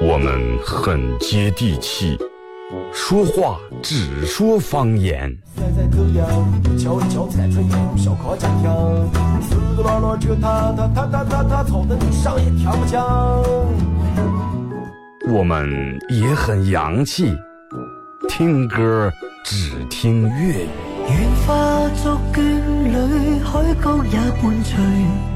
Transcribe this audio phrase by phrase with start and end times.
[0.00, 2.16] 我们很接地气，
[2.92, 5.36] 说话只说方言。
[15.28, 17.36] 我们也很洋气，
[18.28, 19.12] 听歌
[19.44, 20.68] 只听粤语。
[21.08, 22.42] 愿化作眷
[22.84, 25.35] 侣，海角也伴随。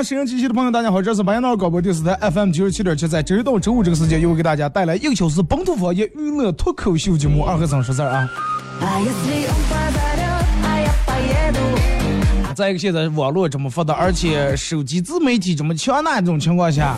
[0.00, 8.26] 好了啊，收音机前的朋友，大家好，这是白彦淖尔广播电视台 FM 九十七点七，在周一到周五这个时间，又会给大家带来一个小时本土方言娱乐脱口秀节目《二和尚说事儿》啊。
[12.54, 16.96] 再一个，现在网络这么发达，而且手机自媒体这么强大这种情况下，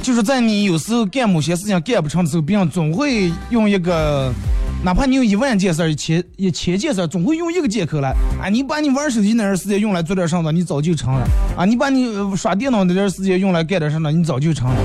[0.00, 4.32] 就是在你有时候干某些事情干不成的时候，别人总会用一个。
[4.82, 8.48] 哪怕你有一万件事儿，一千一千件事儿，总会用一个借口来啊！
[8.48, 11.66] 你把你玩手机那段时间用来做点啥子，你早就成了啊！
[11.66, 14.76] 你把你刷电脑那段时间用来干点啥子，你早就成了。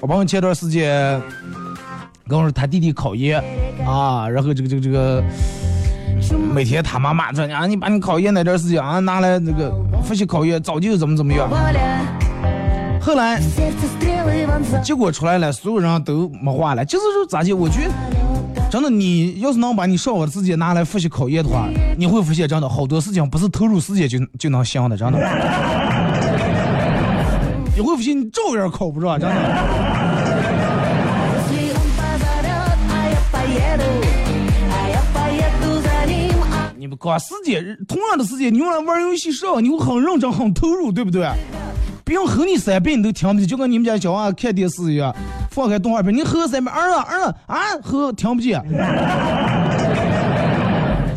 [0.00, 1.20] 我朋友前段时间
[2.26, 3.38] 跟我说他弟弟考研
[3.86, 5.22] 啊，然后这个这个这个
[6.54, 9.70] 每天他妈骂着你啊，你把你考研那段时间啊拿来那个
[10.02, 11.50] 复习考研，早就怎么怎么样。
[12.98, 13.38] 后来
[14.82, 17.52] 结果出来了，所有人都没话了，就是说咋的？
[17.52, 17.92] 我觉得。
[18.70, 25.18] 真的，你要是能把你上午的时间拿来复习考研的话，你会发现真的好多事情不是投入时间就就能行的，真的。
[27.74, 29.34] 你会发现你照样考不上，真的。
[36.76, 41.26] 你们光时间，同样的时间，你用来玩游戏上，你会很认真、很投入，对不对？
[42.08, 45.14] 别人吼你三遍你都听不见，就跟你们家小娃看电视一样。
[45.50, 48.58] 放开动画片，你吼三遍，儿啊儿啊啊，吼听不见。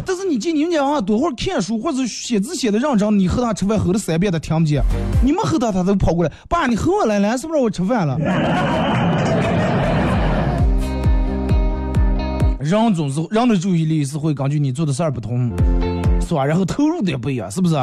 [0.06, 4.84] 但是你见你们家娃多会儿看书或者写字写的认真，你和他吃饭吼了三遍他听不见。
[5.24, 8.18] 你没吼他，他都跑过来，爸，你吼我来了，是不是我吃饭了？
[12.60, 15.50] 人总是人的注意力是会根据你做的事儿不同，
[16.20, 16.44] 是吧？
[16.44, 17.76] 然后投入的也不一样，是不是？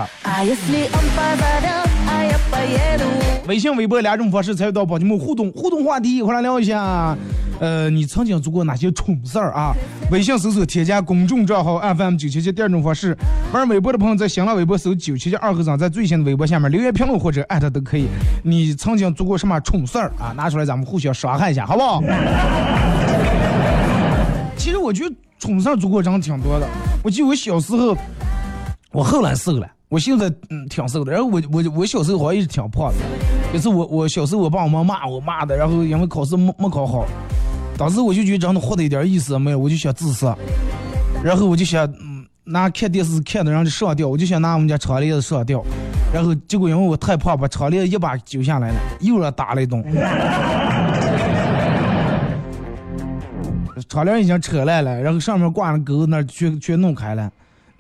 [3.46, 7.16] 微信、微博两种方式参与到宝节目互动，互动话题一块来聊一下。
[7.60, 9.74] 呃，你曾经做过哪些蠢事儿啊？
[10.12, 12.52] 微信搜索添加公众账号 FM 九七七。
[12.52, 13.16] 第二种方式，
[13.52, 18.06] 玩微博的朋友在新浪微博搜九七七二和尚，在最新的微博下面留言评论或者艾特都可以。
[18.44, 20.32] 你曾经做过什么蠢事儿啊？
[20.36, 22.02] 拿出来咱们互相伤害一下，好不好？
[24.56, 26.68] 其实我觉得蠢事儿做过真挺多的。
[27.02, 27.96] 我记得我小时候，
[28.92, 31.12] 我后来瘦了，我现在嗯挺瘦的。
[31.12, 32.96] 然后我我我小时候好像一直挺胖的。
[33.54, 37.06] 有次我我小时候我爸我妈骂我骂的，然后因为考试没没考好。
[37.76, 40.36] 当时我就觉得真的活的一点意思没有，我就想自杀，
[41.22, 45.64] 然后我就想嗯拿看电视看的人就上吊，我就想拿我们家窗帘子上吊，
[46.12, 49.82] 然后结果因为我太胖，把窗帘一把揪下来了，又让打 了一顿，
[53.88, 57.30] 窗帘已经扯烂了，然后上面挂的钩那全全弄开了，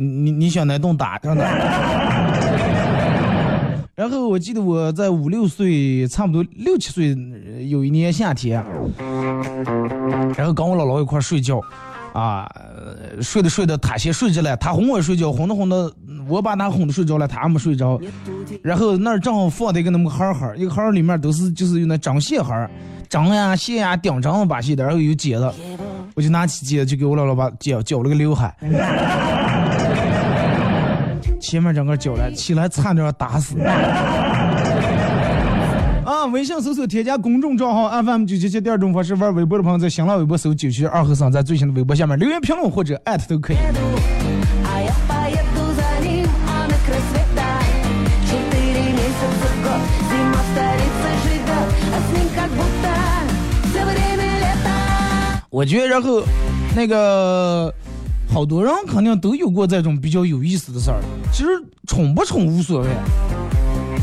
[0.00, 1.44] 你你你想那顿打真的？
[3.96, 7.16] 然后我记得我在五六岁，差不多六七岁，
[7.68, 8.64] 有一年夏天，
[10.36, 11.60] 然后跟我姥姥一块睡觉，
[12.12, 12.48] 啊，
[13.20, 15.92] 睡着睡着，他先睡着了，他哄我睡觉，哄着哄着，
[16.28, 18.00] 我把他哄着睡着了，他还没睡着。
[18.62, 22.54] 然后那儿正好放的一个那么盒盒，一个盒里面都是就是用那针线盒，
[23.08, 25.52] 针呀线呀钉针把戏的，然后有剪子，
[26.14, 28.54] 我就拿起剪子就给我姥姥把剪剪了个刘海。
[31.48, 33.58] 前面整个脚来，起来差点要打死。
[36.04, 36.26] 啊！
[36.30, 43.56] 微信搜索添加公众账号 FM 九七七，第二种方式玩微博的朋友在新浪微博搜九七二和尚，在最新的微博下面留言评论或者艾特都可以。
[55.48, 56.22] 我觉得，然后
[56.76, 57.72] 那个。
[58.30, 61.00] 好多人肯定都有过这种比较有意思的事儿，
[61.32, 61.48] 其实
[61.86, 62.88] 宠不宠无所谓，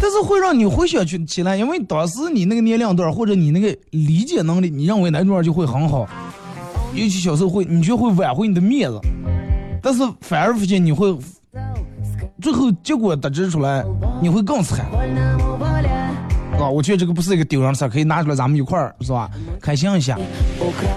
[0.02, 6.08] 但是会让你回想起起来，因为当时你那个年龄段或者你那个理解能力，你认为男主角就会很好，
[6.94, 9.00] 尤其小时候会，你就会挽回你的面子，
[9.82, 11.16] 但是反而发现你会，
[12.42, 13.86] 最后结果得知出来，
[14.22, 14.86] 你会更惨。
[16.60, 19.30] 啊，我觉得这个不是一个丢人的事儿，可以拿出来咱们一块儿是吧？
[19.62, 20.18] 开心一下。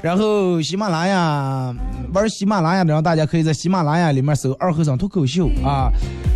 [0.03, 1.75] 然后喜马拉雅
[2.15, 5.91] 玩喜马拉雅的，然后大家可以在喜马拉雅里面搜“二和尚脱口秀”啊，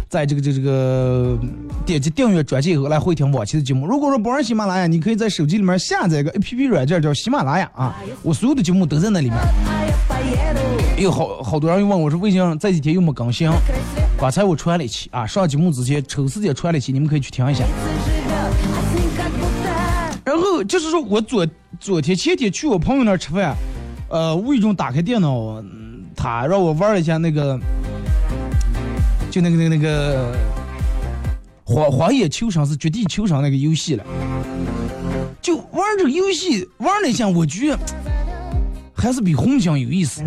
[0.08, 1.38] 在这个这这个
[1.86, 3.86] 点击订阅专辑以后来回听往期的节目。
[3.86, 9.38] 如果说不玩喜马拉雅，你可以在手机里面下载一个 A P P 软件叫喜马拉雅啊，我所有的节目都在那里面。
[10.98, 13.50] 有好好多人又问我说，为什么这几天又没更新？
[14.18, 17.64] 刚才我传了一期啊，上节目之前抽时间传了一期，你们可以去听一下。
[20.64, 21.47] 就是说我昨
[21.81, 23.56] 昨天前天去我朋友那儿吃饭，
[24.09, 25.62] 呃，无意中打开电脑，
[26.14, 27.59] 他让我玩了一下那个，
[29.31, 30.35] 就那个那个那个
[31.64, 34.05] 荒荒野求生是绝地求生那个游戏了，
[35.41, 37.79] 就玩这个游戏玩了一下，我觉得
[38.94, 40.23] 还是比红警有意思。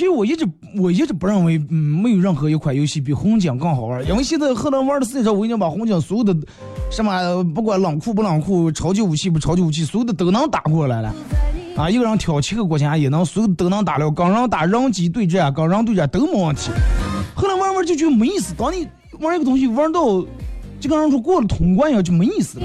[0.00, 0.48] 其实我一直
[0.78, 6.34] 我一直不认为，嗯，没有任何一款游戏比红警更好玩，因为现在后来玩的时间长，我已经把红警所有的
[6.90, 11.14] 什么不管冷酷不冷酷、超级武器不超级武器，所有的都能打过来了。
[11.76, 16.70] 啊，一个人挑七个国家也能，所有都能打了，跟人打人机对战，跟人对战都没问题。
[17.34, 18.88] 后来玩玩就觉得没意思，当你
[19.20, 20.00] 玩一个东西玩到
[20.80, 22.58] 就跟人说过了通关一样，就没意思。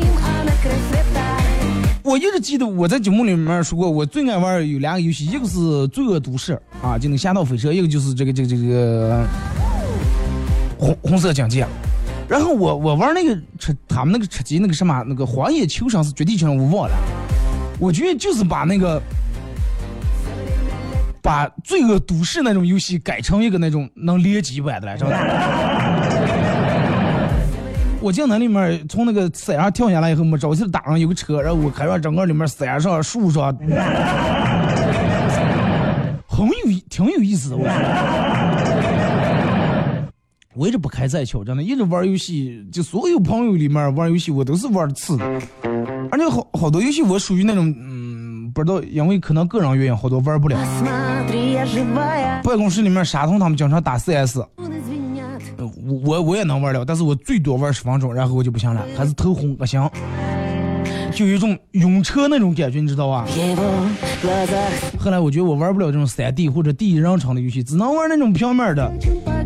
[2.06, 5.58] 我一直记得我在节目里面说过，我最爱玩有两个游戏，一个是
[5.88, 6.54] 《罪恶都市》
[6.88, 9.26] 啊，就那个侠盗飞车；一个就是这个这个这个
[10.78, 11.66] 红红色警戒。
[12.30, 16.96] 然后我我玩那个吃他们那个吃鸡那个什么那个荒野求生是绝地求生，我忘了。
[17.80, 19.02] 我觉得就是把那个
[21.24, 25.08] 把《罪恶都市》那种游戏改成一个那种能联机版的来着？
[28.06, 33.52] 我进那里面，从那个山上跳下来以后，没着急打上有个车，然后我开上整个里面山上树上，
[36.28, 36.54] 很有
[36.88, 37.58] 挺有意思的。
[37.58, 37.68] 我
[40.54, 45.26] 我一直不开再巧，真的，一直玩游戏，就所有朋友里面玩游戏，我都是玩次的。
[46.12, 50.56] 而且好好多游戏我属于那种，嗯，不知道，因为可能个人原因，好多玩不了。
[52.44, 54.42] 办公室里面沙童他们经常打 CS。
[56.04, 59.90] 我我也能玩了，但是我最多玩十分钟，然后我就不行了，还是头昏不行，
[61.12, 63.26] 就有一种晕车那种感觉，你知道吧？
[65.00, 68.92] 后来我觉得我玩不了这种三 D 或者第一人称的游戏，只能玩那种平面的。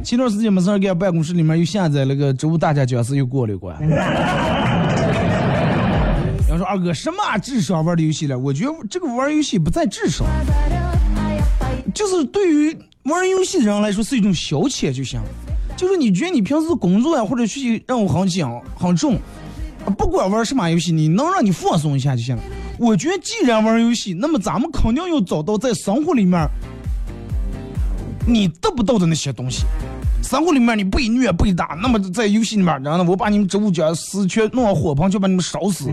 [0.03, 3.75] 前段时间没事干，办公室里面又下载了个《植物大战僵尸》，又过了一关。
[6.49, 8.39] 要说二哥什么智商玩的游戏了？
[8.39, 10.25] 我觉得这个玩游戏不在智商，
[11.93, 15.19] 就是对于玩游戏的人来说是一种消遣就行。
[15.79, 18.45] 就是你觉得你平时工作呀或者学习任务很紧
[18.75, 19.17] 很重，
[19.97, 22.43] 不管玩什么游戏，你能让你放松一下就行了。
[22.77, 26.45] 我觉得既然玩游戏，那么咱们肯定要找到在生活里面
[28.27, 29.63] 你得不到的那些东西。
[30.21, 35.85] 生活里面你被虐被打，那么在游戏里面，然后呢我把你们植物家死全弄到火盆，就把你们烧死，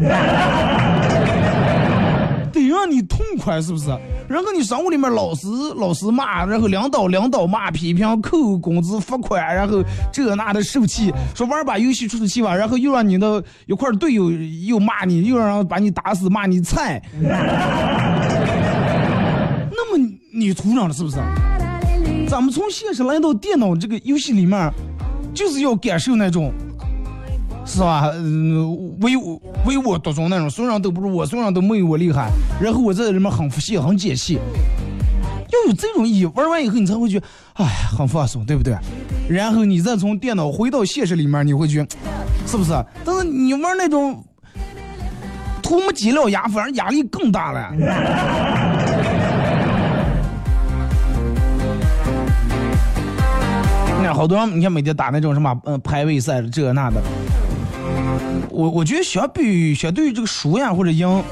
[2.86, 3.88] 让你痛快，是不是？
[4.28, 17.02] 然后你生活里面老师老师骂，然后领导领导骂，批评扣工资罚款，然后这那的受气，说玩把游戏出出气吧，然后又让你的一块队友又骂你，又让把你打死，骂你菜。
[19.72, 19.98] 那么
[20.32, 21.16] 你图上了是不是？
[22.28, 24.72] 咱们从现实来到电脑这个游戏里面，
[25.34, 26.52] 就是要感受那种，
[27.66, 28.10] 是吧？
[28.14, 32.30] 嗯，唯我唯我独尊那种，所有人都不如我，所有人都没有我厉害。
[32.60, 34.38] 然后我在里面很服气，很解气。
[35.48, 37.64] 要有这种意义，玩完以后你才会觉得，哎，
[37.96, 38.76] 很放松，对不对？
[39.28, 41.88] 然后你再从电脑回到现实里面，你会觉得，
[42.46, 42.72] 是不是？
[43.04, 44.24] 但是你玩那种，
[45.62, 47.72] 图没鸡了压，反而压力更大了。
[54.14, 57.02] 好多人，你看每天打那种什么，嗯，排位赛这那的。
[58.50, 61.22] 我我觉得相比相对于这个输呀或者赢，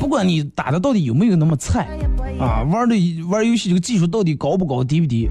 [0.00, 1.86] 不管你打的到底有没有那么菜，
[2.38, 2.96] 啊，玩的
[3.30, 5.28] 玩游戏这个技术到底高不高低不低，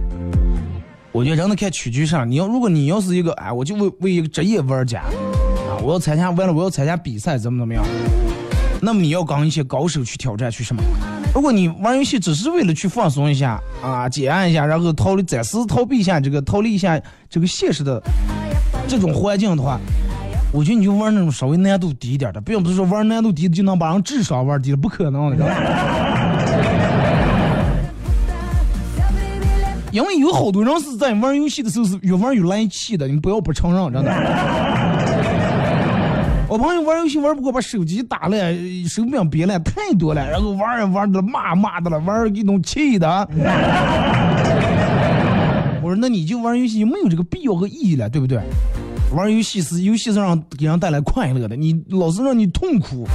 [1.11, 2.29] 我觉得真的看取决上。
[2.29, 7.83] 你要如果你要是一个哎，我就为为一个职业玩家，啊，我要参加完了我要参加比赛怎么怎么样，
[8.81, 10.81] 那么你要跟一些高手去挑战去什么？
[11.33, 18.01] 如果你玩游戏只是为了去放松一下啊，解压一下，然后逃离暂时逃避一下这个逃离一下这个现实的
[18.85, 19.79] 这种环境的话，
[20.53, 25.45] 我觉得你就玩那种稍微难度低一点的，并不是说玩难度低就能把人智商玩低了，不可能的。
[29.91, 34.11] 因为有好多人是在玩游戏的时候是越玩越来气的，你不要不承认，真的。
[36.49, 38.37] 我朋友玩游戏玩不过，把手机打了，
[38.87, 43.27] 手柄别了，太多了，然后玩儿玩的骂骂的了，玩儿给弄气的。
[45.81, 48.37] 我说那你就玩游戏没有这个必要和意义了，对不对？
[49.13, 53.07] 玩游戏是游戏是让给人带来快乐的，你老是让你痛苦。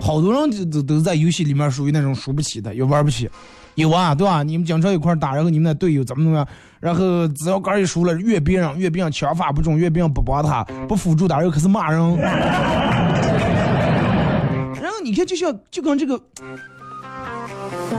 [0.00, 3.28] 好多人都都都在游戏里面属于那种输不起的，也玩不起。
[3.76, 4.42] 有啊，对吧？
[4.44, 6.46] 你们经常一块打，然后你们的队友怎么怎么样，
[6.78, 11.98] 然后只要杆一输了，越别人越别人枪法不中，越别人不帮他，不辅助打，又开始骂人。
[14.80, 16.20] 然后你看，就像就跟这个，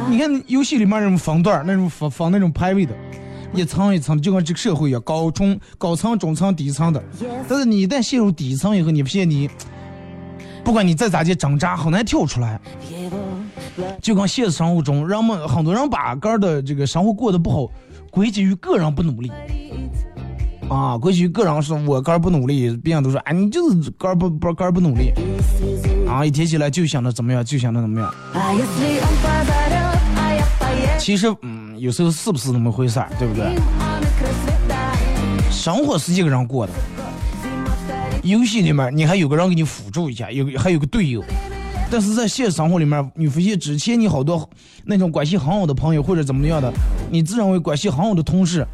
[0.10, 2.94] 你看游戏里面那种防段那种防防那种排位的，
[3.56, 7.02] 一层一层，就跟这个社会一样，高中高层、中层、底层的。
[7.48, 9.50] 但是你一旦陷入底层以后，你发现你，
[10.64, 12.60] 不管你再咋去挣扎，很难跳出来。
[14.02, 17.72] 就跟现实生活中，人们很多人把个儿的这个生活过得不好，
[18.12, 19.32] 归结于个人不努力
[20.70, 25.12] 啊，归结于个人是我个儿不努力，别人都说哎你就是个儿不不个儿不努力
[26.08, 28.14] 啊，一提起来就想着怎么样，就想着怎么样。
[30.98, 33.56] 其实嗯，有时候是不是那么回事儿，对不对？
[35.52, 36.74] 生活是一个人过的，
[38.24, 41.24] 游戏里面你还有个人给你辅助一下，有还有个队友。
[41.90, 44.50] 但是在现实生活里面，你发现之前你好多
[44.86, 46.72] 那种关系很好的朋友或者怎么样的，
[47.12, 48.66] 你自认为关系很好的同事，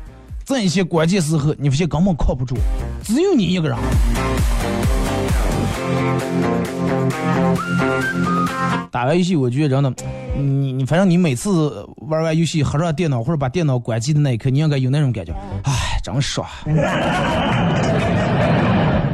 [0.45, 2.55] 在一些关键时候，你发现根本靠不住，
[3.03, 3.77] 只有你一个人。
[8.91, 9.93] 打完游戏，我觉得真的，
[10.37, 15.33] 你你反正你每次玩完游戏合上电脑或者把电脑关机的那一刻，你应该有那种感觉，
[15.63, 15.71] 哎，
[16.03, 16.45] 真爽。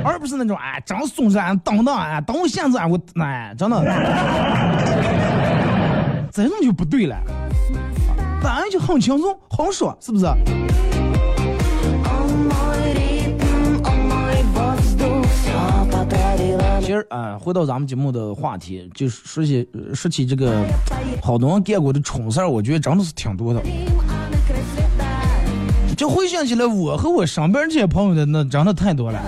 [0.04, 3.84] 而不是那种哎，真松散，等等哎，等我现在我哎，真的，
[6.32, 7.16] 这种就不对了，
[8.42, 10.26] 反正就很轻松，很爽，是不是？
[16.88, 20.64] 其实啊，回到咱们节目的话题，就是说起说起这个
[21.22, 23.62] 好多人干过的蠢事儿，我觉得真的是挺多的。
[25.98, 29.22] 就回想起来，我和我身边这些朋友的那真的太多了。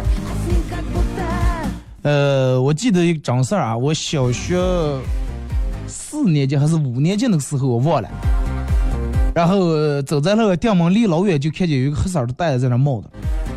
[2.04, 4.58] 呃，我记得一个张事儿啊，我小学
[5.86, 8.08] 四年级还是五年级那个时候，我忘了。
[9.36, 13.10] 然后走在那个店门离老远就看见有一个黑色的袋子在那冒的，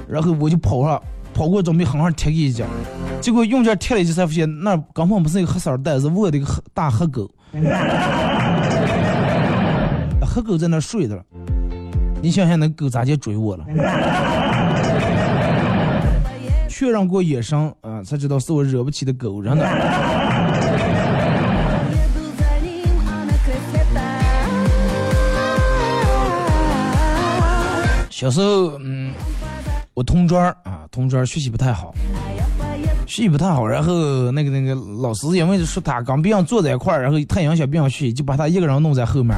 [0.09, 1.01] 然后我就跑上，
[1.33, 2.65] 跑过准备狠狠踢一脚，
[3.23, 7.31] 结果用劲踢了一下才发现那根本不是一个黑色的袋子，卧的一个黑大黑狗。
[10.27, 11.23] 黑狗在那睡着了，
[12.21, 13.65] 你想想那狗咋就追我了？
[16.69, 19.65] 确认过眼神，啊，才知道是我惹不起的狗真的。
[28.11, 29.13] 小时候，嗯，
[29.95, 31.95] 我同桌啊，同桌学习不太好，
[33.07, 39.37] 学习不太好，然后那个那个老师因为说他刚别人坐在一块儿，然后太影响别人学习，就把他一个人弄在后面，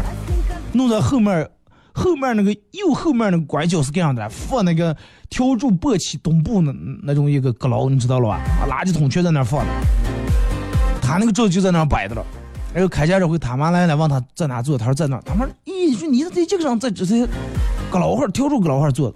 [0.72, 1.48] 弄在后面，
[1.92, 4.94] 后面那个右后面那个拐角是这样的，放那个
[5.30, 8.40] 笤帚簸箕东部那那种一个阁楼，你知道了吧？
[8.68, 9.72] 垃圾桶全在那儿放的，
[11.02, 12.24] 他那个桌就在那儿摆着了。
[12.72, 15.20] 然后开家这回他妈来了，问他在哪坐，他说在那。
[15.22, 17.26] 他妈，咦，说你在这个上在这些
[17.90, 19.12] 阁楼号笤帚阁楼号坐。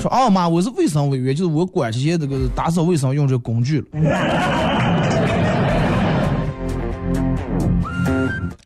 [0.00, 3.86] 说啊妈，我是卫生委员，就是我管这些这个打扫卫生用这工具了。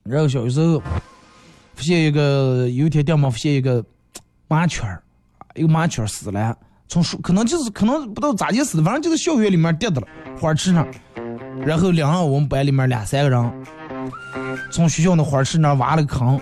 [0.05, 0.81] 然后小时候
[1.75, 3.85] 发现一个，有一天掉毛发现一个
[4.49, 5.01] 麻雀儿，
[5.55, 6.57] 一个麻雀儿死了，
[6.89, 10.09] 从树可能就是可能不知道咋地死的，反正就是校园里面跌的了，
[10.41, 10.87] 花池上。
[11.65, 13.65] 然后两个我们班里面两三个人。
[14.73, 16.41] 从学校的花池那挖了个坑，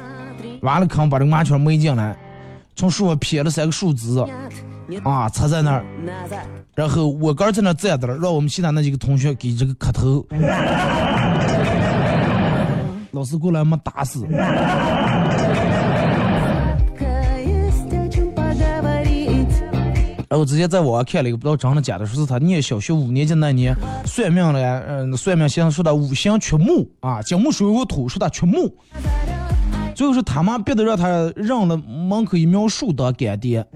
[0.63, 2.17] 挖了坑把这个麻雀埋进来，
[2.77, 4.25] 从树上撇了三个树枝，
[5.05, 5.85] 啊，插在那儿，
[6.75, 10.27] 然后我哥在那站着了，让我们其他那几个同学给这个磕头，
[13.13, 14.27] 老师过来没打死。
[20.31, 28.75] 然后直接在网上看了一个不知道真的假的，说是他念小学五年级那年算命了，嗯，算命先生说他五行缺木啊，金木水火土，说他缺木。
[29.95, 33.67] 最后是他妈逼的让他让了门口一苗树当干爹。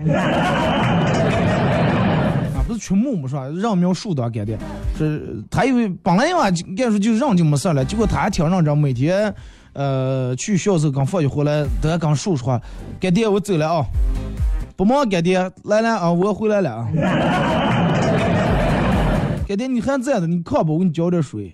[2.73, 3.47] 不是缺木嘛是吧？
[3.61, 4.59] 让苗树当干爹，
[4.97, 6.45] 是他以为本来嘛，
[6.77, 9.35] 该说就让就没事了，结果他还挺认真，每天
[9.75, 12.61] 呃去学校时候刚放学回来都还跟树说话，
[12.99, 13.85] 干爹我走了啊。
[14.75, 16.89] 不忙，干爹，来来啊，我回来了啊！
[19.47, 21.53] 干爹，你还在的，你靠吧，我给你浇点水。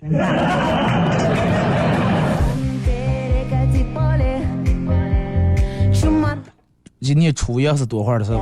[7.01, 8.41] 今年初一是多会儿的时候，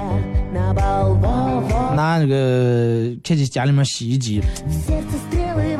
[1.97, 4.39] 拿那个看见家里面洗衣机，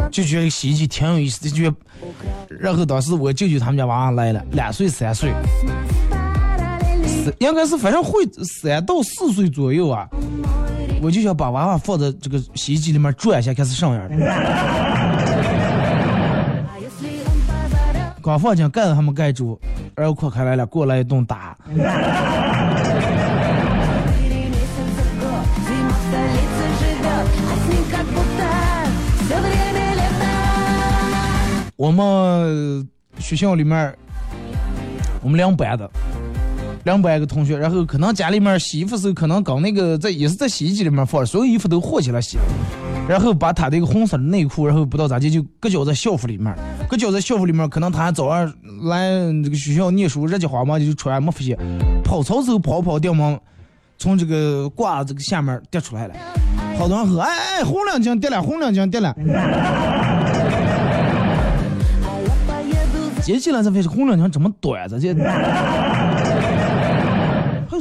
[0.10, 1.72] 就觉得洗衣机挺有意思的，就
[2.60, 5.32] 然后当时我舅舅他们家娃娃来了，两岁三岁。
[7.40, 8.26] 应该是反正会
[8.62, 10.08] 三到四岁左右啊，
[11.04, 14.10] 我就想把娃娃放在这个洗衣机里面转一下，开始上样
[18.24, 19.60] 刚放进盖子还没盖住，
[19.96, 21.56] 然后扩开来了，过来一顿打。
[31.78, 32.88] 我们
[33.20, 33.96] 学校里面，
[35.22, 35.88] 我们两班的。
[36.86, 42.40] 两百个同学，然后可能家里面洗衣服时候，可能搞那个在也是在洗衣机里面放，所有衣服都和起来洗，
[43.08, 46.56] 然后把他的一个红色的内裤，然后不知道咋地就搁脚在校服里面，
[46.90, 48.52] 搁脚在校服里面，可能他早上
[48.86, 49.10] 来
[49.44, 51.58] 这个学校念书热气慌嘛就穿没发现，
[52.04, 53.38] 跑操时候跑跑掉毛，
[54.00, 56.16] 从这个挂这个下面跌出来了，
[56.80, 59.14] 好多人喝，哎哎红领巾跌了，红领巾跌了，
[63.28, 65.14] 接起来才发现红领巾这么短，这这。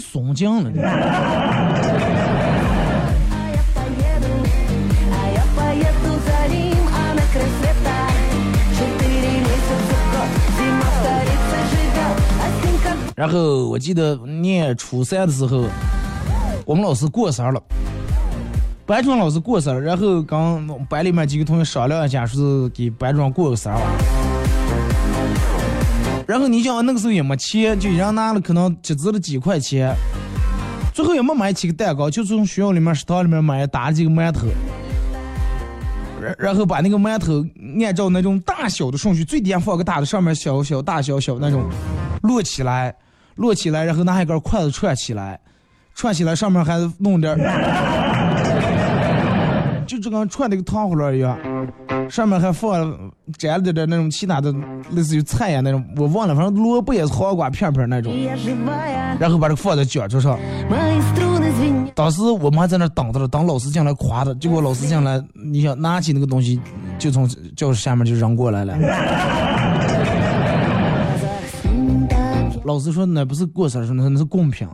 [0.00, 0.72] 松筋了。
[13.14, 15.62] 然后我记得念初三的时候，
[16.64, 17.62] 我们老师过生日了，
[18.85, 23.76] 班主任老师过生日，然后跟班里面几个同学商量一下，说是给班主任过个生日。
[26.26, 29.94] 然后你想，那个时候也没钱，就一人拿了可能集资了几块钱，
[30.92, 34.48] 最后也没买起个蛋糕，就从学校里面食堂里面买打了几个馒头，
[36.20, 37.46] 然然后把那个馒头
[37.84, 41.62] 按照那种大小的顺序，最底下放个大的，上面小小大小小那种
[42.22, 42.92] 摞起来，
[43.36, 45.38] 摞起来，然后拿一根筷子串起来，
[45.94, 47.38] 串起来上面还弄点，
[49.86, 51.38] 就这跟串那个糖葫芦一样。
[52.09, 54.55] 上面还放摘了点点那种其他的，
[54.90, 58.12] 类似于菜呀那种，我忘了，反正萝卜也是黄瓜片片那种，
[59.19, 60.38] 然后把这个放在卷桌上。
[61.95, 66.61] 当时我们还在那等着了，等老师进来夸的，结果老师进来，你想拿起那个东西，
[66.99, 68.77] 就从教室下面就扔过来了。
[72.64, 74.66] 老师说那不是过生日，那那是贡品。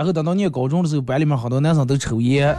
[0.00, 2.56] 然后等到念高中的时候，班里面好多男生都抽烟，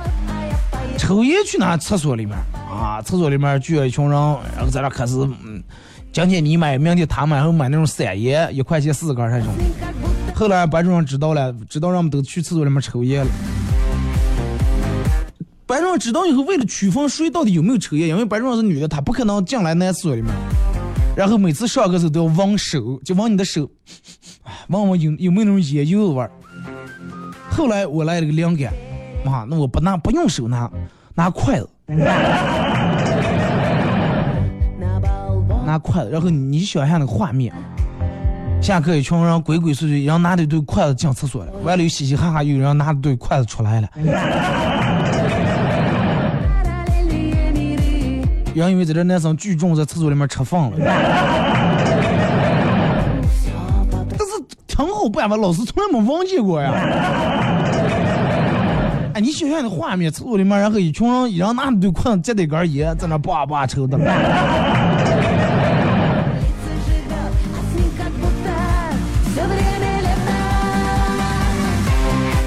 [0.95, 2.37] 抽烟去哪厕所里面
[2.69, 3.01] 啊？
[3.01, 4.11] 厕所里面聚了一群人，
[4.55, 5.59] 然后在那开始，嗯，
[6.11, 9.47] 今天你买，明天他买，然后买那种散烟，一块钱四根那种。
[10.35, 13.31] 后来班主任知道了，知道让我们都去厕所里面抽烟了。
[15.65, 20.31] 班主任知道以后，为了区分谁到底有没有抽烟，因为班主任是女的，她不可能进来男厕所里面。
[21.15, 23.67] 然后每次上课时候都要闻手，就闻你的手，
[24.69, 26.29] 闻闻有有没有那种烟油味。
[27.51, 28.73] 后来我来了个灵感，
[29.25, 30.71] 妈，那我不拿不用手拿，
[31.13, 31.69] 拿筷子，
[35.65, 37.53] 拿筷子，然后你想象那个画面，
[38.61, 43.89] 下课一群人鬼鬼祟祟，人拿着一对筷子进厕所了，完了又嘻嘻哈哈，有人拿着对筷子出来了。
[48.53, 50.77] 有人以为在这男生聚众在厕所里面吃饭了，
[54.09, 54.33] 但是
[54.67, 55.35] 挺好办吧？
[55.37, 57.40] 老师从来没忘记过呀。
[59.13, 63.97] 哎，你想象那画面，厕所里面，然后一群人，一人拿着对筷子，接着一根烟，在那叭叭抽的。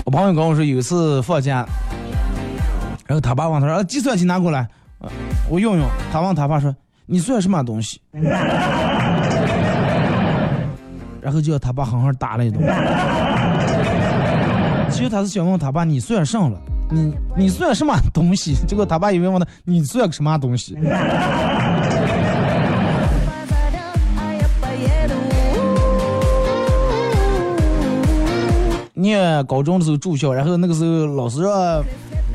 [0.04, 1.66] 我朋友跟我说，有一次放假，
[3.06, 4.66] 然后他爸问他说：“计算器拿过来。”
[5.50, 6.74] 我用用，他问他爸说
[7.04, 8.00] ：“你算什么东西？”
[11.20, 12.62] 然后就叫他爸狠狠打了一顿。
[14.94, 16.58] 其实他是想问他爸：“你算上了？
[16.88, 20.78] 你你算什么东西？” 结果他爸以为问他：“你算个什么东西？”
[28.94, 31.84] 念高中的时候住校，然后那个时候老师说。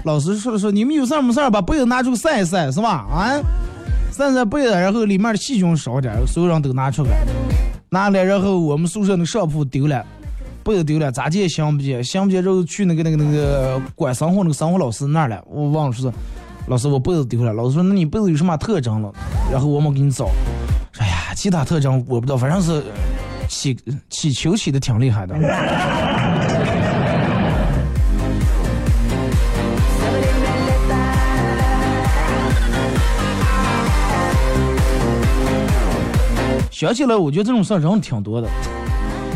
[0.06, 3.06] 老师说了说，你们有事儿没事儿把被子拿出晒一晒，是吧？
[3.12, 3.36] 啊，
[4.14, 7.26] 晒晒被子，然后里面的细菌少点，所有人都拿出来，
[7.90, 10.02] 拿来，然后我们宿舍那上铺丢了，
[10.64, 16.14] 被子丢了，咋也想不见，想不起，然后去那个那个那个管生活那个生活老师那了，我忘了说，
[16.68, 19.12] 老师我被子丢了，老师说那你被子有什么特征了？
[19.52, 20.30] 然后我们给你找，
[21.00, 22.84] 哎呀，其他特征我不知道，反正是
[23.48, 23.76] 起
[24.10, 25.36] 起球起的挺厉害的。
[36.72, 38.48] 想起来，我觉得这种事儿人挺多的。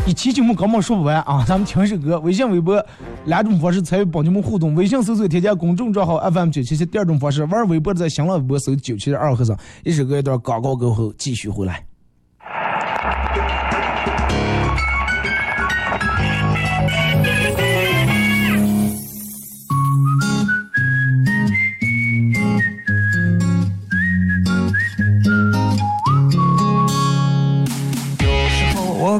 [0.06, 1.42] 一期节目根本说不完啊！
[1.48, 2.84] 咱们听首歌，微信、微博
[3.24, 4.74] 两种方式参与帮你们互动。
[4.74, 9.58] 微信搜索添加公众账号 FM 九七七，第二种方式玩微博在新浪微博搜九七七二和尚。
[9.82, 11.82] 一首歌一段广告过后继续回来。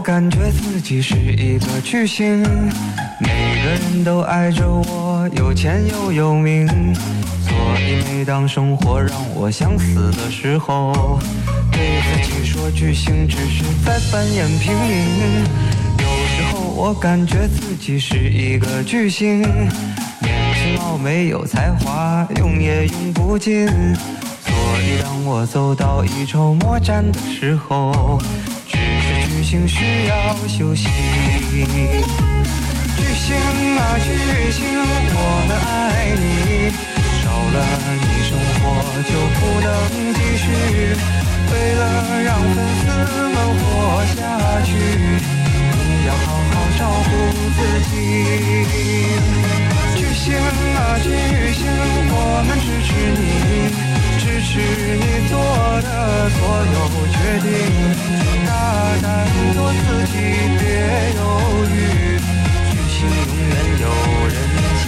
[0.04, 2.42] 感觉自己是一个巨星，
[3.18, 6.66] 每个人都爱着我，有钱又有名。
[7.40, 11.18] 所以每当生活让我想死的时候，
[11.72, 15.06] 对自己说巨星只是在扮演平民。
[15.98, 23.66] 有时候我感觉自己是一个巨星，年轻貌美有才华，用也用不尽。
[23.68, 28.20] 所以当我走到一筹莫展的时候。
[29.66, 30.88] 需要休息。
[32.96, 33.34] 巨星
[33.78, 34.06] 啊巨
[34.50, 34.58] 星，
[35.14, 36.70] 我们爱你，
[37.22, 37.56] 少了
[38.02, 38.62] 你生活
[39.08, 39.66] 就不能
[40.14, 40.44] 继续。
[41.50, 41.82] 为了
[42.22, 42.84] 让粉丝
[43.32, 43.62] 们活
[44.16, 44.18] 下
[44.64, 47.12] 去，你要好好照顾
[47.54, 47.58] 自
[47.90, 47.92] 己。
[49.96, 51.06] 巨星啊巨
[51.54, 51.62] 星，
[52.10, 52.12] 我
[52.46, 52.88] 们支持
[53.18, 53.22] 你。
[54.16, 54.50] 支持
[54.96, 55.32] 你做
[55.82, 55.86] 的
[56.30, 56.38] 所
[56.72, 56.76] 有
[57.12, 57.46] 决定，
[58.46, 58.50] 大
[59.02, 59.04] 胆
[59.54, 59.78] 做自
[60.12, 60.14] 己，
[60.58, 60.62] 别
[61.16, 61.20] 犹
[61.70, 61.72] 豫，
[62.70, 63.84] 巨星永远有
[64.28, 64.36] 人
[64.78, 64.84] 气。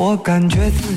[0.00, 0.96] 我感觉自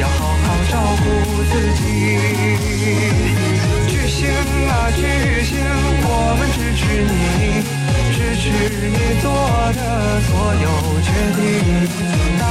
[0.00, 1.04] 要好好照顾
[1.44, 1.84] 自己，
[3.86, 4.18] 巨星
[4.66, 5.02] 啊巨
[5.44, 5.60] 星，
[6.02, 6.08] 我
[6.38, 7.12] 们支持你，
[8.16, 8.48] 支持
[8.88, 9.28] 你做
[9.76, 9.78] 的
[10.22, 10.64] 所有
[11.04, 11.38] 决定，
[12.38, 12.42] 大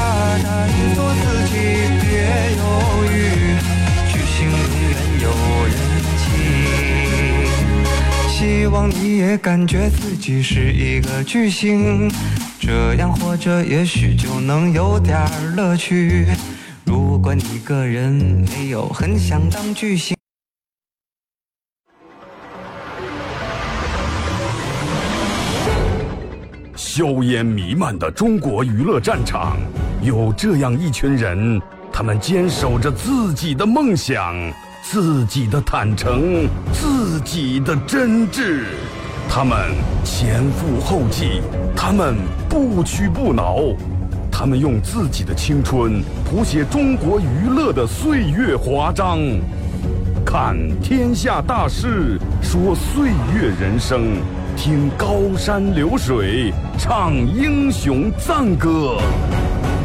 [0.44, 0.48] 胆
[0.94, 1.54] 做自己，
[2.00, 2.08] 别
[2.60, 2.62] 犹
[3.10, 3.18] 豫，
[4.12, 4.54] 巨星永
[4.92, 5.26] 远有
[5.66, 5.74] 人
[6.20, 6.22] 气。
[8.30, 12.12] 希望你也感觉自己是一个巨星，
[12.60, 15.18] 这样活着也许就能有点
[15.56, 16.28] 乐趣。
[17.22, 18.12] 管你个人
[18.56, 20.16] 没有很想当巨星。
[26.76, 29.58] 硝烟弥漫的中国娱乐战场，
[30.02, 34.36] 有这样一群人，他们坚守着自己的梦想、
[34.82, 38.64] 自己的坦诚、自己的真挚。
[39.30, 39.58] 他们
[40.04, 41.42] 前赴后继，
[41.76, 42.16] 他们
[42.50, 43.60] 不屈不挠，
[44.40, 49.20] 他们用自己的青春谱写中国娱乐的岁月华章。
[50.26, 54.16] 看天下大事，说岁月人生，
[54.56, 58.98] 听高山流水，唱英雄赞歌。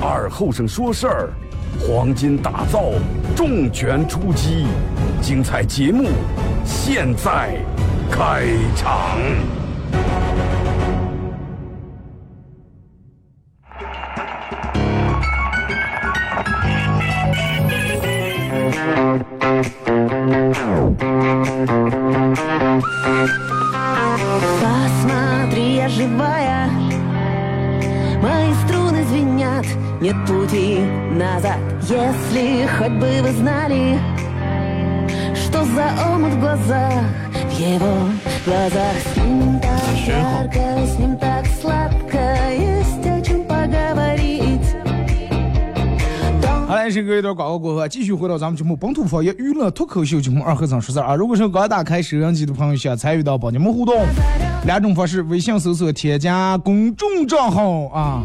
[0.01, 1.31] 二后生说事儿，
[1.81, 2.93] 黄金打造，
[3.35, 4.67] 重拳出击，
[5.21, 6.11] 精彩节目
[6.64, 7.59] 现在
[8.09, 8.45] 开
[8.77, 9.19] 场。
[24.61, 26.68] Посмотри, я живая.
[28.20, 29.64] Мои струны звенят.
[30.01, 30.81] Нет пути
[31.12, 31.59] назад.
[31.83, 33.99] Если хоть бы вы знали
[35.35, 37.05] Что за омут в глазах
[37.49, 37.97] В его
[38.44, 38.97] глазах.
[39.12, 42.18] С ним так ярко, с ним так сладко.
[42.51, 43.13] Есть
[46.85, 51.14] 好嘞，时隔一段广告过后，继续回到咱们节目本土方言娱乐脱口秀节目二和尚说事啊。
[51.14, 53.94] 如果是刚打开收音机的朋友，想参与到帮你们互动，
[54.66, 58.23] 两种方式：微信搜索添加公众账号啊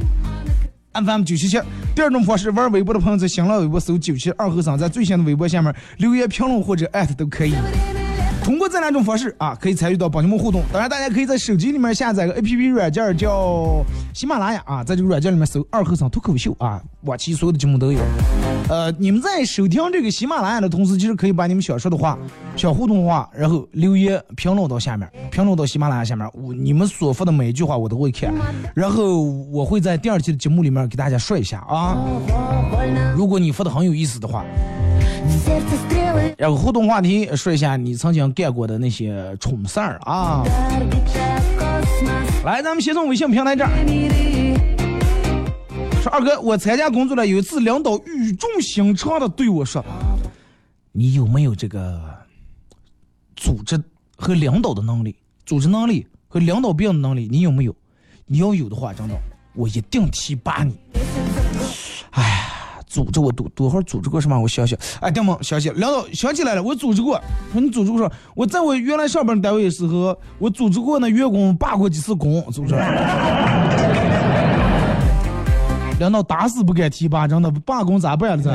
[0.92, 1.60] ，FM 九七七；
[1.96, 7.54] 第二种方式，玩微博的朋友在新浪微博搜九七二和尚，在最新的微博下面留言评论或者艾特都可以。
[8.42, 10.64] 通过这两种方式啊，可以参与到帮你们互动。
[10.74, 18.00] 当然，大家可以在手机里面下载个 APP 软件，叫喜马拉雅啊，在这个软件里面搜“二和尚脱口秀”啊，往期所有的节目都有。
[18.70, 22.18] 呃你们在收听这个喜马拉雅的同时其实可以把你们想说的话
[22.56, 28.32] 想互动的话然后留言评论到下面评论到喜马拉雅下面我你们所说的每一句话我都会看。
[28.76, 31.98] 然后我会在第二期的节目里面给大家说一下啊。
[33.16, 34.46] 如果你发的很有意思的话
[36.38, 40.44] 然后互动话题说一下你曾经干过的那些蠢事儿啊。
[42.46, 44.79] 来咱们先从微信平台这儿。
[46.02, 49.84] 说，二哥，我参加工作了，有一次领导语重心长的对我说
[50.92, 52.02] ：“你有没有这个
[53.36, 53.82] 组织
[54.16, 55.16] 和领导的能力？
[55.46, 57.76] 组织能力和领导别人的能力，你有没有？
[58.26, 59.16] 你要有的话，真的，
[59.56, 60.78] 我一定提拔你。”
[62.12, 64.40] 哎呀，组织我多多会儿组织过什么？
[64.40, 65.38] 我想想，哎，对吗？
[65.42, 67.22] 想起领导想起来了，我组织过。
[67.54, 72.74] 你组织过，我在我原来上班单位的时候，我组织过那员工罢过几次工，组织。
[76.00, 78.50] 领导打死不敢提拔真的罢工咋办呢这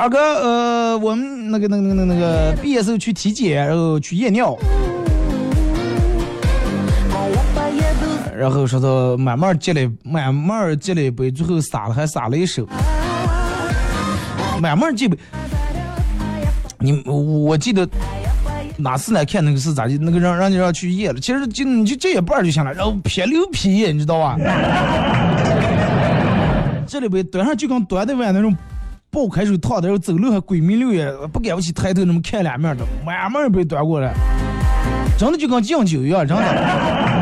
[0.00, 4.56] 二哥呃我们那个那个那个那个毕业时候去体检然后去验尿
[8.36, 12.68] 然后说到慢慢积累慢慢积累不最后撒了还撒了一手。
[14.60, 15.16] 慢慢接杯。
[16.80, 17.88] 你我记得
[18.76, 19.98] 哪次来看那个是咋的？
[19.98, 24.36] 那个让让你让去验了，其实就你就这一半就行了，然后撇溜皮，你知道吧？
[26.86, 28.56] 这里边端上就跟端的碗那种
[29.10, 34.14] 爆开水烫的，然后走路还鬼迷六眼，不敢不起抬头那么看两面的，慢慢被端过来，
[35.18, 37.17] 真的就跟敬酒一样，真的。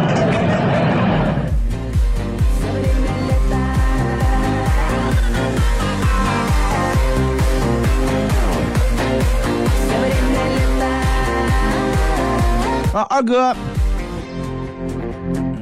[12.97, 13.55] 啊，二哥，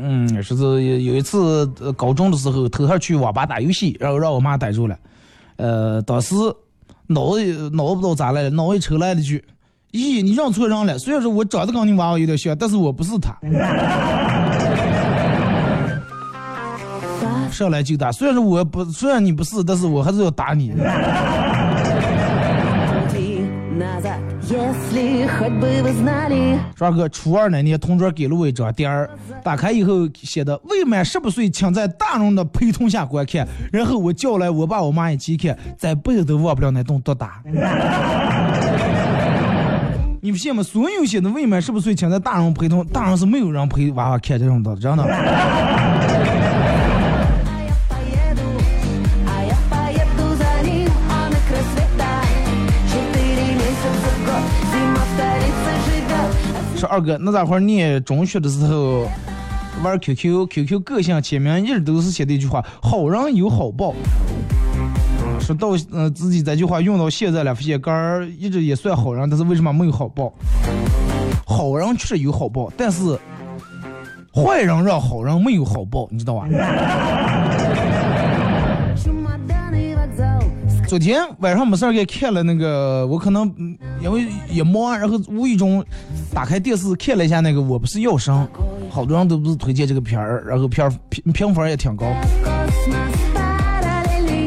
[0.00, 4.96] 嗯，是有有一次呃高中的时候偷偷去网吧打游戏，然后让我妈逮住了，
[5.56, 6.36] 呃，当时
[7.08, 9.44] 脑子脑子不知道咋来了，脑一抽来了句
[9.90, 10.96] ：“咦，你认错人了。
[10.96, 13.36] 虽然说我长得跟你娃娃有点像，但是我不是他。
[17.50, 20.72] ”上来就打，虽然说我不，虽然你不是，但是我还是要打你。
[26.76, 29.08] 说哥，初二那年，同桌给了我一张碟儿，
[29.42, 37.40] 打开以后写的“未满十八岁，请在大人的陪同下观看”，然后我叫来我爸我妈一起看，这辈子都忘不了那顿毒打。
[40.20, 40.62] 你不信吗？
[40.62, 45.04] 所有写的未满十八岁，请在大人陪同，大人是没有人陪娃娃看这种的，真的。
[56.86, 59.08] 二哥，那咋会儿念中学的时候
[59.82, 63.94] 玩 QQ，QQ 个性签名一直都是写的一句话：好人有好报。
[65.40, 70.32] 说到嗯、自己这句话用到现在了，发现杆儿一直也算好人，但是为什么没有好报？
[71.46, 73.18] 好人确实有好报，但是
[74.32, 76.46] 坏人让好人没有好报，你知道吧？
[80.94, 83.52] 昨天晚上没事给看了那个，我可能
[84.00, 85.84] 因为也忙，然后无意中
[86.32, 88.32] 打开电视看了一下那个《我不是药神》，
[88.88, 92.06] 好多人都不是推荐这个片儿，然后片儿评评分也挺高。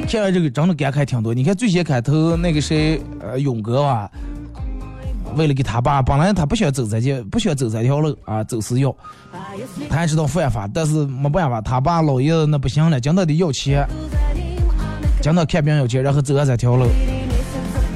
[0.08, 1.34] 看完这个真的感慨挺多。
[1.34, 4.10] 你看最先开头那个谁，呃，勇哥啊，
[5.36, 8.96] 为了给他爸，本来他不想走这些，不想走这条路啊，走私药，
[9.90, 13.86] 他还知道犯法，但是没办法，他爸老爷子那不行了，今他得要钱。
[15.28, 16.86] 真的看病要钱然后走了这条路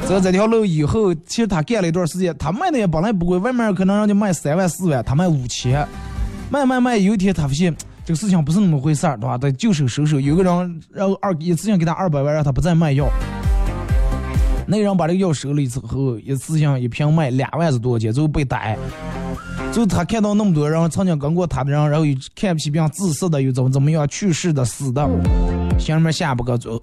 [0.06, 5.88] 走这条路以后其实他干了一段时间他卖的也本来不贵外面可能人家卖三万四万他卖五千。
[6.50, 9.38] 卖卖卖有一天他发现这个事情不是那么回事儿对吧？
[9.38, 13.10] 他就手收手有个人然后二一次性给他二百万让他不再卖药。
[14.68, 18.78] 那人把这个药收了之后一次性一瓶卖两万是多少钱最后被逮。
[19.72, 25.10] 就他看到那么多人曾经跟过他的人然后又看不起病自私的又怎么怎么样去世的死的。
[25.80, 26.78] 心里面下不个嘴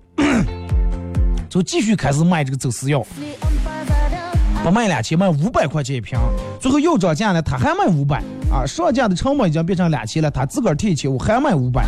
[1.49, 3.05] 就继续开始卖这个走私药，
[4.63, 6.19] 不卖两千，卖五百块钱一瓶，
[6.61, 8.67] 最后又涨价了，他还卖五百啊！
[8.67, 11.87] 上架的成本已经变成两千了，他自个儿贴钱，我还卖五百。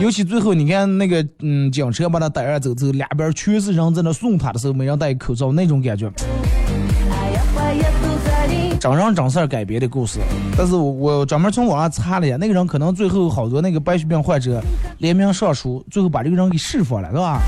[0.00, 6.10] 尤其最后你看那个，嗯，警车把他逮着走走，两边全是人在那送他的时候，没人戴口罩，那种感觉。
[8.80, 10.20] 整人整事儿改编的故事。
[10.56, 14.62] 但是我我专门从网上查了一下，那个人可能最后好多那个白血病患者
[14.98, 17.40] 联名上书，最后把这个人给释放了，是吧？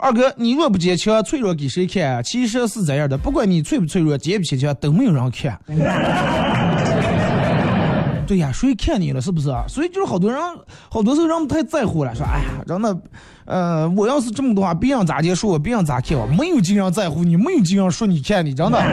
[0.00, 2.22] 二哥，你若不坚强，脆弱给谁看？
[2.22, 5.58] 其实是这样的，不管你脆不脆弱，坚不坚强，都没有人看。
[8.26, 9.64] 对呀，谁看你了，是不是啊？
[9.68, 10.40] 所以就是好多人，
[10.90, 12.98] 好多时候人太在乎了，说哎呀，真的，
[13.44, 18.78] 呃，我要是这么多话，别人咋接受我，别人咋看我，没有经常在乎你，没有经常说你看你，真的。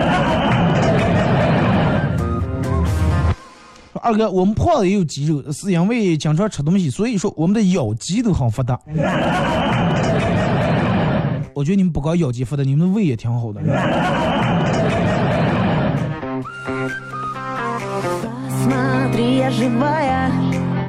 [4.02, 8.78] 二哥，我们胖子也有肌肉，是因为经常吃东西，所以说我们的咬肌都很发达。
[11.56, 13.62] 我觉得你们不光咬肌发达，你们的胃也挺好的。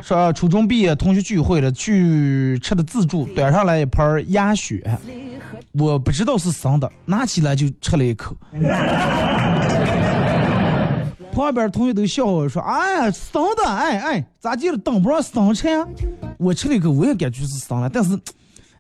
[0.03, 4.83] 说初中毕业同学聚会了，去吃的自助，端上来一盘鸭血，
[5.73, 8.37] 我不知道是生的，拿起来就吃了一口。
[11.33, 15.85] 旁边同学都笑我说：“哎呀，生的，哎哎，咋记得当不上生吃呀？”
[16.39, 18.17] 我吃了一口，我也感觉是生的，但是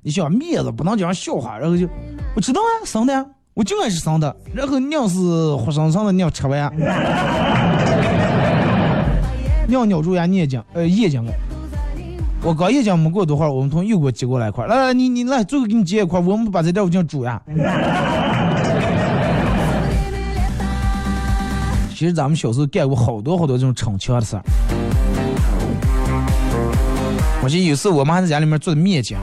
[0.02, 1.88] 你想面子不能讲笑话，然后就
[2.36, 5.16] 我知道啊，生的呀，我就爱吃生的，然后娘是
[5.56, 6.72] 活生生的娘吃完。
[9.66, 11.32] 娘咬住牙眼睛，呃眼睛了。
[12.42, 17.40] 我刚眼睛没过多会儿，我们同学又给我接过来一块儿，来来你你来，最后给你接一块儿，我们把这点我进煮呀。
[21.96, 24.42] 其实咱们小时候干过好多好多这种逞强的事儿。
[27.42, 29.16] 我记得有次我妈在家里面做的面筋，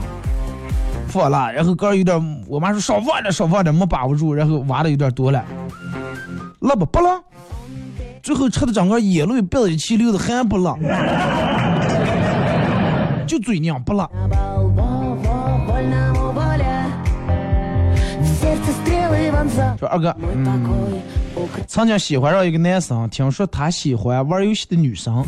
[1.06, 5.44] 放辣，然后刚有点，我妈说少放点，少放点，没把握住，然后挖的有点多了，
[6.60, 7.20] 辣不不辣？
[8.22, 10.76] 最后吃的整个眼泪鼻子气流的还不辣，
[13.26, 14.08] 就嘴硬不辣。
[19.76, 21.02] 说二哥，嗯，
[21.66, 25.24] 曾经喜欢上一个男生，听说他喜欢玩游戏的女生，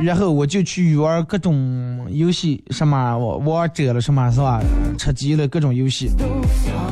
[0.00, 4.60] 然后我就去玩各种游戏，什么王者了，什么是吧，
[4.96, 6.10] 吃鸡了，各种游戏。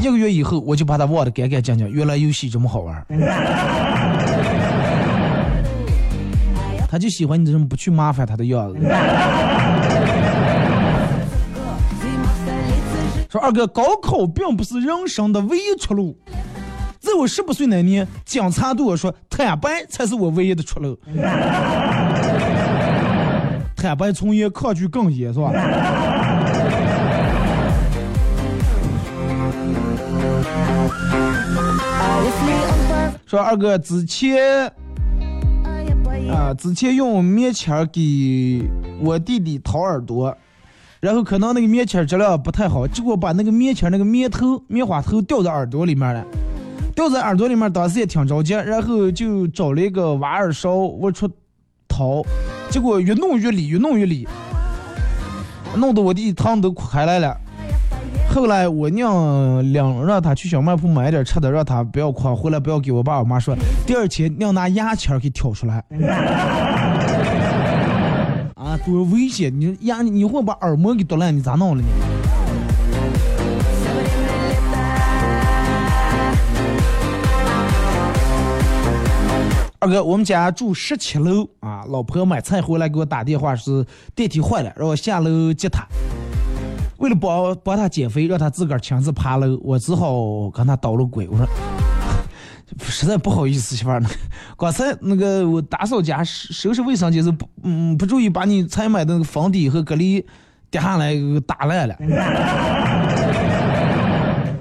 [0.00, 3.06] 一个月以后，我就把他忘得干干净净，原来游戏这么好玩。
[6.92, 8.78] 他就喜欢你这种不去麻烦他的样子
[13.30, 16.14] 说二哥高考并不是人生的唯一出路。
[17.00, 20.98] 在我十八岁那年警察对我说坦白才是我唯一的出路。
[23.74, 25.50] 坦白从严抗拒更严是吧？
[33.26, 34.70] 说二哥之前
[36.32, 38.62] 啊，之前用棉签给
[39.00, 40.34] 我弟弟掏耳朵，
[40.98, 46.24] 然后可能那个棉签质量不太好，结果把那个棉签那个棉头、棉花头掉在耳朵里面了。
[46.94, 51.28] 掉在耳朵里面，当时也挺着急，然后就找了一个挖耳勺往出
[51.86, 52.22] 掏，
[52.70, 54.26] 结果越弄越里，越弄越里，
[55.76, 57.36] 弄得我弟汤都哭开来了。
[58.34, 63.54] 后来我娘领让他去小卖铺买点吃的，让他不要哭，回来不要给我爸我妈说。
[63.86, 65.84] 第二天娘拿牙签给挑出来。
[68.56, 69.52] 啊，多危险！
[69.60, 71.88] 你呀，你会把耳膜给剁烂，你咋弄了呢？
[79.80, 85.86] 二哥，我们家住十七楼啊，老婆买菜回来给我打电话，是电梯坏了，让我下楼接她。
[87.02, 91.26] 为了帮帮她减肥，让她自个儿亲自爬楼，我只好跟她捣了鬼。
[91.28, 91.44] 我说，
[92.84, 94.00] 实在不好意思，媳妇儿，
[94.56, 100.24] 刚才那个我打扫家收拾卫生间时不嗯不注意把你才买的那个房底和隔离
[100.70, 101.12] 跌下来
[101.44, 101.96] 打烂了。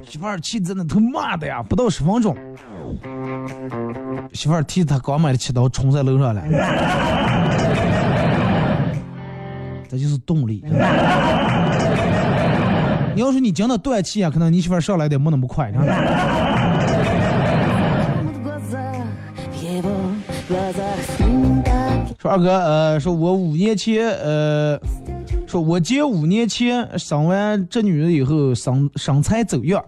[0.09, 2.35] 媳妇儿气真的他妈的呀，不到十分钟。
[4.33, 6.41] 媳妇儿提着他刚买的气刀冲在楼上了，
[9.87, 10.65] 这就是动力。
[13.13, 15.71] 你要是你讲的断气啊，可能你媳妇儿上来的没那么快。
[22.19, 24.79] 说二哥，呃，说我五年前，呃，
[25.47, 29.83] 说我姐五年前生完这女的以后，身身材走样。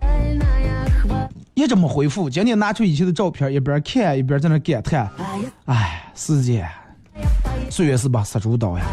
[1.53, 5.07] 一直没回复，今天拿出以前的照片，一边看一边在那感叹
[5.65, 6.67] ：“哎，时间，
[7.69, 8.85] 岁月是把杀猪刀呀。”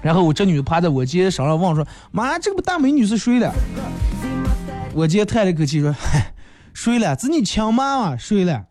[0.00, 3.52] 然后我这女趴在我姐身上问说：“妈，这个大美女是谁了？”
[4.94, 6.32] 我姐叹了口气说：“嗨，
[6.72, 8.62] 睡了，是你亲妈妈睡了。”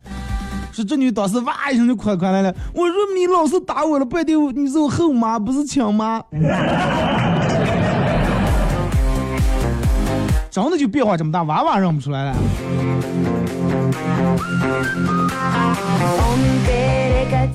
[0.72, 2.54] 说这女当时哇一声就哭哭来了。
[2.74, 6.22] 我说你老是打我了半天，你是我后妈，不是亲妈。
[10.52, 12.36] 真的就变化这么大，娃娃认不出来了。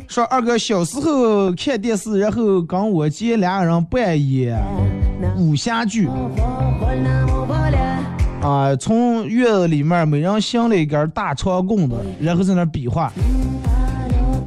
[0.08, 4.62] 说二哥小时候看电视，然后跟我姐俩人扮演
[5.38, 6.06] 武侠剧，
[8.42, 13.10] 啊，从院子里面每人镶了一根大长棍子，然后在那比划。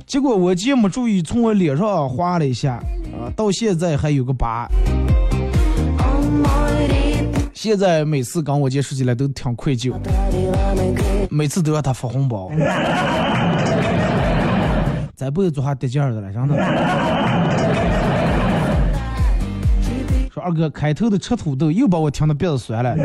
[0.05, 2.73] 结果我姐没注意，从我脸上划了一下，
[3.13, 4.69] 啊，到现在还有个疤。
[7.66, 9.91] 现在每次跟我姐说起来都挺愧疚，
[11.32, 12.51] 每次都让她发红包，
[15.16, 16.55] 再不会做下跌价的了，真的。
[20.32, 22.95] 说二哥开头的吃土豆又把我听的鼻子酸了。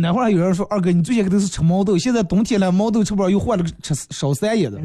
[0.00, 4.76] 那会儿有人说二哥你最先可都是吃毛豆，现在冬天了毛豆吃不着又换了个吃烧三叶的。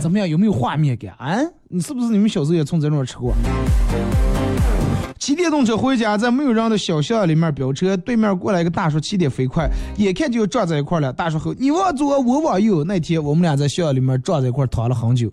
[0.00, 0.28] 怎么样？
[0.28, 1.38] 有没有画面感啊？
[1.68, 3.34] 你是不是你们小时候也从这种吃过？
[5.18, 11.12] 骑电动车回家，在没有人的小巷里面飙车，对面过来一个大叔骑得飞快，眼看就要撞在一块了。
[11.12, 15.28] 大叔吼：“你往左，我往右。”那天我们俩在巷里面撞在一块，躺了很久。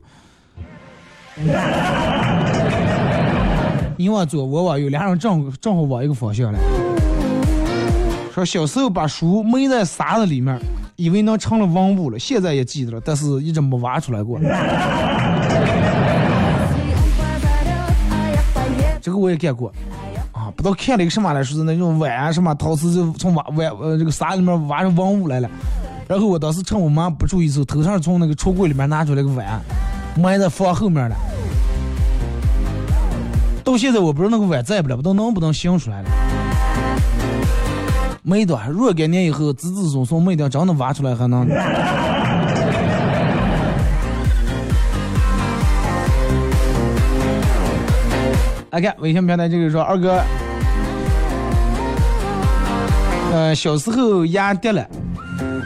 [3.97, 6.59] 你往左，我往右，俩人正正好往一个方向了。
[8.33, 10.57] 说小时候把书埋在沙子里面。
[10.95, 14.39] 以为能成了文物了，现在也记得了，但是一直没挖出来过。
[19.01, 19.69] 这个我也干过，
[20.31, 25.49] 啊，不知道看了一个什么来说是那种碗什么陶瓷，就从挖碗呃这个沙里面挖出文物来了。
[26.07, 29.59] 然后我当时趁我妈不注意时候，头上从那个橱柜里面拿出来个碗，
[30.15, 31.15] 埋在房后面了。
[33.63, 36.09] 到现在我不知道那个碗在不了，不知道能不能醒出来了。
[38.25, 41.45] 没的，若干年以后，子子孙孙没的，真的挖出来还能。
[48.71, 50.23] 来 看微信平台这个说二哥，
[53.33, 54.87] 呃，小时候牙掉了，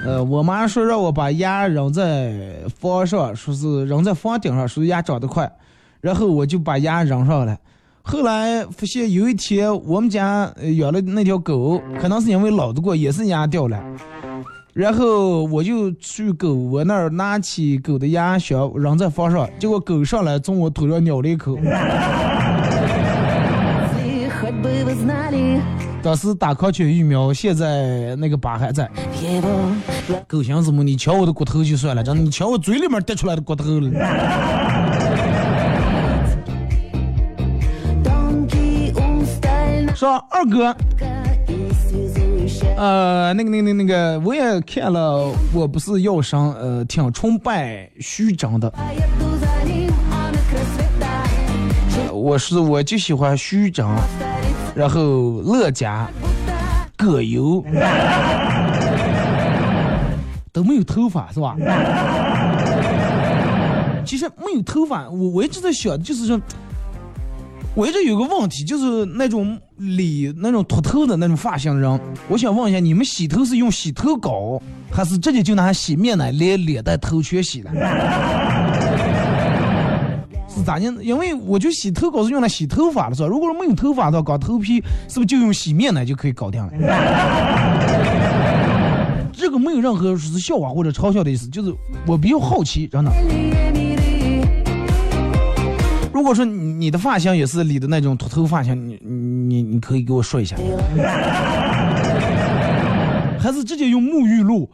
[0.04, 2.34] 呃，我妈说让我把牙扔在
[2.80, 5.48] 房上，说是扔在房顶上，说牙长得快，
[6.02, 7.56] 然后我就把牙扔上了。
[8.10, 13.78] 后来发现有一天，我们家养了那条狗，可能是因为老得过，也是牙掉了。
[14.74, 21.58] 然后我就去狗窝那儿拿起狗的牙箱扔在房上，结果狗上来从我头上咬了一口。
[26.02, 28.90] 当时打狂犬疫苗，现在那个疤还在。
[30.28, 30.82] 狗想什么？
[30.82, 33.90] 你瞧我的骨头就算了，真的，你瞧我嘴里面掉出来的骨头了。
[39.98, 40.78] 说二哥，
[42.78, 48.72] 呃，那个、那个、那个，我也看了，我不是药神，呃，挺崇拜徐峥的。
[52.14, 53.90] 我是我就喜欢徐峥，
[54.76, 56.08] 然后乐嘉、
[56.96, 57.66] 葛优，
[60.54, 61.58] 都没有头发是吧？
[64.06, 66.40] 其实没有头发，我我一直在想，就是说。
[67.78, 74.60] 我一直有个问题，就是那种理那种秃头的那种发型的人，我想问一下，你们洗头是用洗头膏，
[74.92, 77.72] 还是直接就拿洗面奶连脸带头全洗了？
[80.66, 80.92] 咋的？
[81.04, 83.28] 因为我觉得洗头膏是用来洗头发的，是吧？
[83.28, 86.72] 如果说没有头发的话，搞头皮是不是就用洗面奶就可以搞定了？
[89.32, 91.72] 这个没有任何是笑话或者嘲笑的意思，就是
[92.08, 93.12] 我比较好奇，真的。
[96.18, 100.56] 如果说你的发型也是理的那种秃头发型，你你你可以给我说一下，
[103.40, 104.68] 还是直接用沐浴露？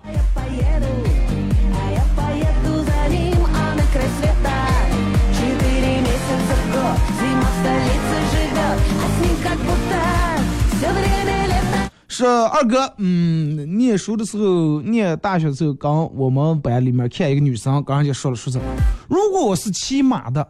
[12.07, 18.63] 是二哥，嗯，念书的时候，念大学的时候，刚我们班里面看一个女生，刚刚就说了说什么，
[19.09, 20.47] 如果我是骑马的，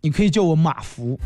[0.00, 1.18] 你可以叫我马夫；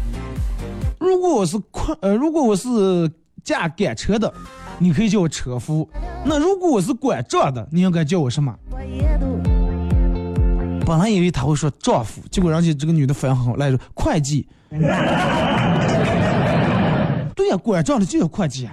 [0.99, 3.11] 如果我是快，呃，如果我是
[3.45, 4.33] 驾赶车的，
[4.79, 5.87] 你可以叫我车夫；
[6.25, 8.55] 那如果我是管账的，你应该叫我什么？
[10.87, 14.47] 本来以为他会说丈夫，结果人家这个女的反应很好，来说会计。
[17.35, 18.67] 对呀，管账的就叫会计。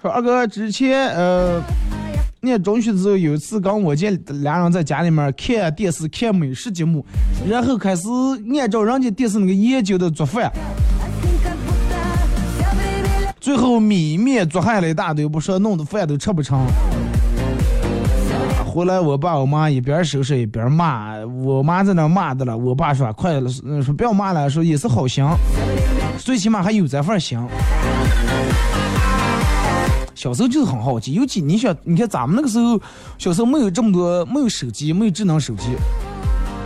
[0.00, 1.62] 说二哥之前呃，
[2.40, 7.04] 念中学的时候有一次跟我姐俩人在家里面看电视看美食节目，
[7.46, 8.08] 然后开始
[8.58, 10.50] 按照人家电视那个研究的做饭，
[13.38, 16.66] 最后米面做坏了一大堆，不说弄得饭都吃不成。
[18.64, 23.50] 回来我爸我妈一边收拾一边骂，我妈在那骂的了，我爸说快了，
[23.82, 25.22] 说不要骂了，说也是好心，
[26.16, 27.38] 最起码还有这份心。
[30.20, 32.78] 小时候就是很好奇，尤其你想，你看咱们那个时候，
[33.16, 35.70] 小时候没有这么多，没有手机，没有智能手机，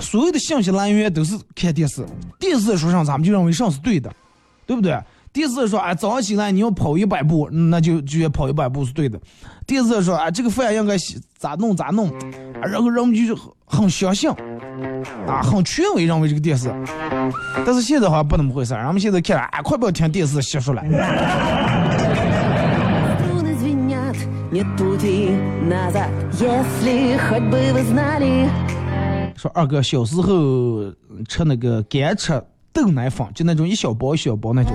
[0.00, 2.05] 所有的信息来源都是看电视。
[2.40, 4.12] 电视说上，咱们就认为上是对的，
[4.66, 5.00] 对不对？
[5.32, 9.20] 电视说啊，早上起来你要跑一百步，那就就要跑一百步是对的。
[9.64, 12.12] 电视说啊，这个饭应该洗咋弄咋弄，
[12.61, 14.28] 然后人们就很相信，
[15.28, 16.74] 啊，很权威认为这个电视。
[17.64, 20.42] 但是现在好像不那么回事，人们现在看啊，快不要听电视
[29.36, 30.92] 说二哥小时候
[31.28, 32.40] 吃那个干吃
[32.72, 34.72] 豆奶粉，就那种一小包一小包那种，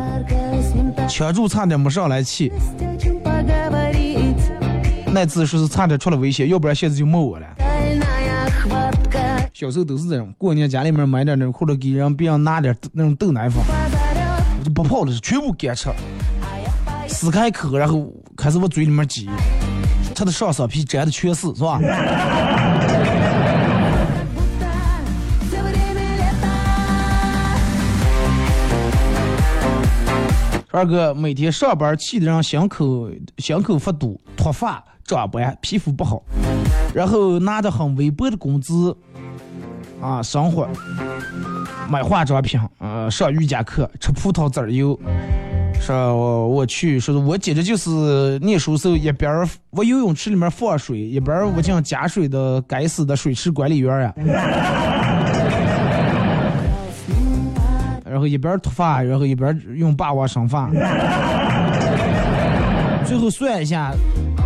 [1.08, 2.52] 吃住差点没上来气。
[5.14, 7.48] 那次说是差点出了危险，要不然现在就没我了。
[9.54, 13.64] 小时候都是这样，过年家里面买点那种或者给人别人拿点那种豆奶粉，
[14.60, 15.90] 我就不泡了，全部干吃，
[17.08, 19.30] 撕开口然后开始往嘴里面挤。
[20.20, 21.80] 他的上色皮粘的全是，是吧？
[30.72, 36.22] 二哥每天上班气的让心口心口发堵，脱发长斑，皮肤不好，
[36.94, 38.94] 然后拿着很微薄的工资
[40.02, 40.68] 啊生活，
[41.88, 45.00] 买化妆品，呃上瑜伽课，吃葡萄籽油。
[45.80, 54.14] 说我我去，说是我简直就是念书时候一边往游泳池里面放水，一边我进加水的该死的水池管理员呀。
[58.06, 60.70] 然后一边脱发，然后一边用霸王生发，
[63.06, 63.94] 最后算一下，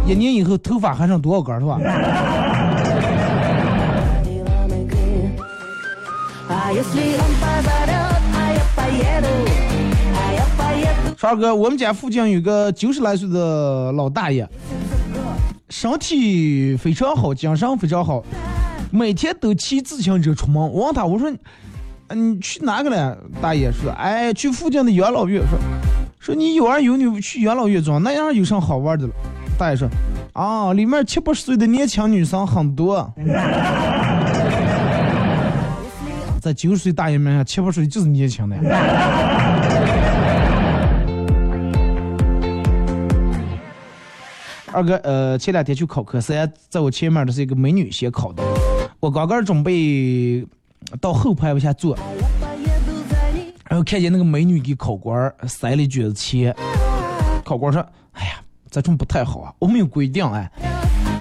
[0.08, 1.80] 一年以后头发还剩多少根是吧？
[11.26, 14.46] 二哥，我们家附近有个九十来岁的老大爷，
[15.70, 18.22] 身体非常好，精神非常好，
[18.92, 20.62] 每天都骑自行车出门。
[20.62, 21.32] 我问他，我说，
[22.14, 23.18] 你去哪个了？
[23.42, 25.42] 大爷说，哎，去附近的养老院。
[25.50, 25.58] 说，
[26.20, 29.14] 说你有儿有女去养老院装，那样有啥好玩的了？
[29.58, 29.88] 大爷说，
[30.34, 33.10] 啊，里面七八十岁的年轻女生很多。
[36.42, 38.58] 在九十岁大爷面前，七八十岁就是年轻的。
[44.74, 48.42] 二哥，呃，前两天去考科三，在我前面的是一个美女先考的，
[49.00, 50.44] 我刚刚准备
[51.00, 51.96] 到后排往下坐，
[53.70, 56.56] 然后看见那个美女给考官塞了一卷子钱，
[57.46, 60.52] 考官说：“哎呀，这种不太好啊，我们有规定哎。”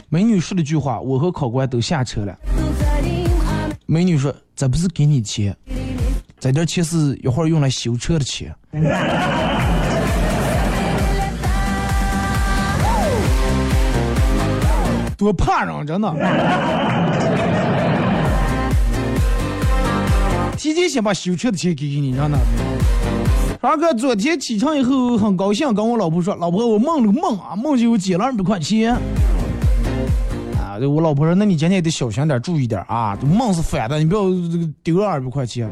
[0.09, 2.35] 美女说了句话，我和考官都下车了。
[3.85, 5.55] 美女说：“这不是给你钱，
[6.41, 8.55] 这点钱是一会儿用来修车的钱。”
[15.23, 16.13] 多怕人，真的！
[20.57, 22.39] 提前先把修车的钱给给你，让他。
[23.61, 28.95] 二哥昨天起床以后很高兴，跟我老婆说：“老婆，我梦了个梦啊，梦见我捡了二百块钱。”
[30.59, 35.71] 啊，我老婆说：“那你今天得小心点，注意点啊，这梦是反的，你不要这个丢了二百块钱。”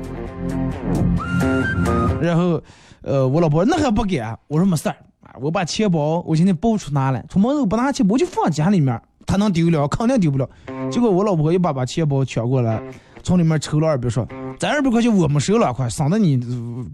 [2.21, 2.61] 然后，
[3.03, 4.23] 呃，我老婆那还不给？
[4.49, 9.01] 我说没事儿啊，我把钱包我今天包出拿来，出门后不拿钱包就放家里面，
[9.31, 9.87] 他能丢了？
[9.87, 10.49] 肯定丢不了。
[10.91, 12.83] 结果我老婆一把把钱包抢过来，
[13.23, 14.27] 从里面抽了二百，说
[14.59, 16.37] ：“这二百块钱我没收了，快省得你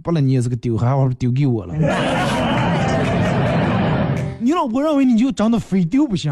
[0.02, 1.74] 不了你也是个丢，还好丢给我了。
[4.38, 6.30] ”你老婆认为你就长得非丢不行。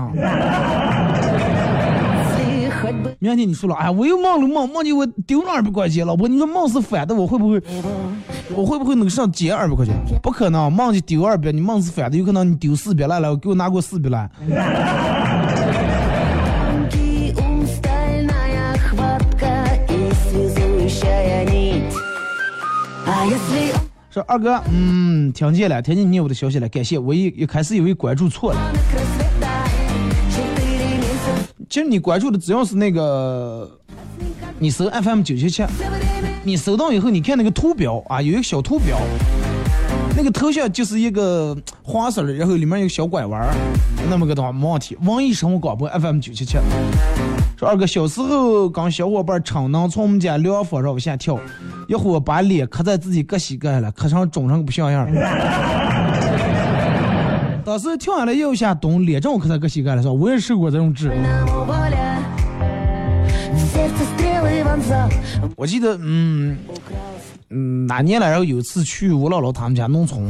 [3.19, 7.63] 明天你说了，哎，我又梦了梦，梦见我丢了二百块钱，老婆，你说梦是反的，我会不会，
[8.55, 9.95] 我会不会能上捡二百块钱？
[10.23, 14.29] 不可能，梦见丢二百，你梦是反的，有可能你丢四百来了，给我拿过四百来。
[24.15, 26.97] 说二哥，嗯，听见了，听见你有的消息了，感谢。
[26.97, 28.73] 我一一开始以为关注错了，
[31.69, 33.69] 其实你关注的只要是那个，
[34.61, 35.65] 你搜 FM 九七七，
[36.45, 38.97] 你搜到以后，你看那个图标啊，有一个小图标，
[40.17, 43.53] 那个头像就是一个黄色的，然后里面有个小拐弯，
[44.09, 44.97] 那么个的话没问题。
[45.03, 46.57] 网易生活广播 FM 九七七。
[47.65, 51.41] 说二哥小时候跟小伙伴逞能从我们家凉房上往下跳，
[51.89, 55.09] 一会儿把脸磕在自己个膝盖了，磕成肿成个不像样。
[57.65, 61.11] 当时跳下来又下蹲，脸正好磕在个膝盖了，是吧我也受过这种治。
[65.57, 66.59] 我记得，嗯
[67.49, 70.23] 嗯，哪年来，然后有一次去我姥姥他们家农村，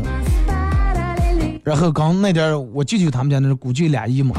[1.65, 4.37] 然后刚那点我舅舅他们家那估计俩姨嘛，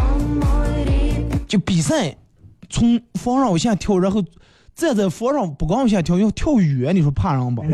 [1.46, 2.16] 就比赛。
[2.70, 4.24] 从房上往下跳，然后
[4.76, 7.64] 站在房上不敢往下跳，要跳远，你说怕人不？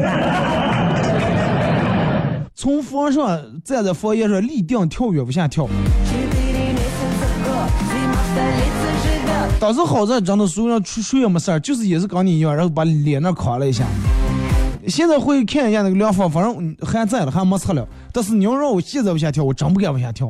[2.53, 5.67] 从房上站在房檐上立定跳远往下跳。
[9.59, 13.85] 当时好在真的手上出水也没事儿，就是也是跟你一样，然后把脸那垮了一下。
[14.87, 17.87] 现在会看一下那个凉风，反正还在了，还没撤了。
[18.11, 20.29] 但是你要让我现在往下跳，我真不敢往下跳。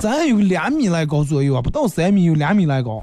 [0.00, 3.00] 咱有两米来高左右啊，不到三米，有两米来高。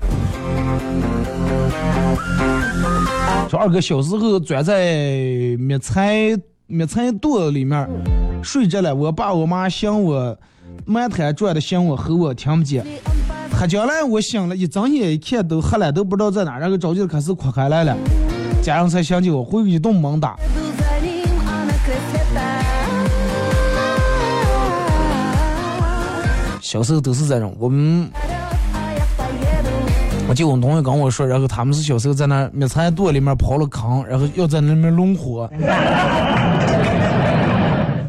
[3.50, 4.94] 说二哥小时候钻在
[5.58, 7.90] 灭菜灭菜垛里面
[8.44, 10.38] 睡着了，我爸我妈嫌我
[10.86, 12.86] 满台转的嫌我吼我听不见。
[13.52, 17.98] 他将来我醒了，一睁眼一看都黑了，都不知道在哪，然后着急的开始哭开来了，
[18.62, 20.38] 家人才想起我，回一顿猛打。
[26.62, 28.08] 小时候都是这种，我们，
[30.30, 35.50] 我就我同学跟我说，然后他们是小时候在那灭菜垛里面刨了坑，然后要在那里面弄火，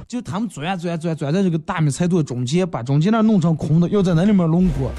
[0.07, 4.91] 就他们钻钻钻钻在这个大米菜垛中间，把中间那弄成空的，要在那里面弄火。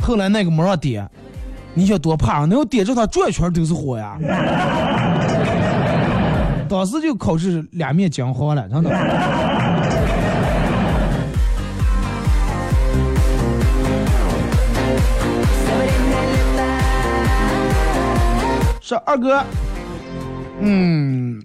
[0.00, 1.04] 后来那个没让点，
[1.74, 4.16] 你想多怕啊，那要点着它转圈都是火呀。
[6.70, 8.90] 当时就考试两面讲好了，真的。
[18.90, 19.40] 说二哥，
[20.58, 21.40] 嗯，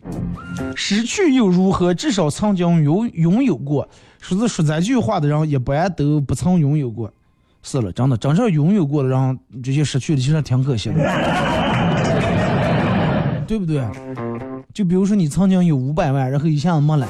[0.73, 1.93] 失去又如何？
[1.93, 3.87] 至少曾经拥拥有过。
[4.19, 7.07] 说是说这句话的人，一般都不曾拥有过。
[7.61, 10.95] 是了，真的，真正拥有过的人，这些失去的其实挺可惜的，
[13.45, 13.83] 对不对？
[14.73, 17.07] 就比如说你曾经有五百万，然后一下子没了。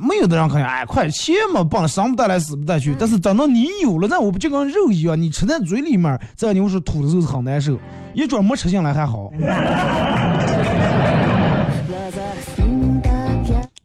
[0.00, 2.94] 没有的人可能哎，快钱嘛，帮生不带来死不带去。
[2.96, 7.76] 但是等到你有了，那我不就跟肉一样，你吃在嘴里面，这你说吐的时候是很难受。
[8.18, 9.30] 一桌没吃进来还好。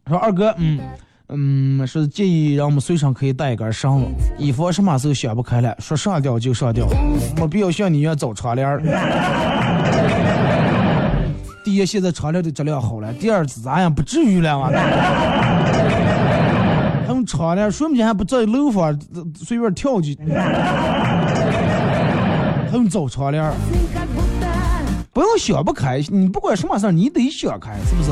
[0.08, 0.80] 说二哥，嗯
[1.30, 4.08] 嗯，是建议让我们随身可以带一根绳子，
[4.40, 6.88] 以防什么时候想不开了，说上吊就上吊，
[7.38, 8.82] 没必要像你一样走窗帘。
[11.64, 14.72] 第一，现在窗帘的质量好了；第二，咱也不至于了嘛。
[17.06, 19.00] 还 用窗帘，说不定还不在楼房
[19.36, 20.18] 随便跳去。
[22.72, 23.44] 还用找窗帘，
[25.14, 28.10] 不用想不开，你不管什么事儿，你得想开，是不是？